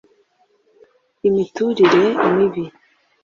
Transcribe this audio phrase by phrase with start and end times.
[1.27, 2.05] imiturire
[2.35, 2.63] mibi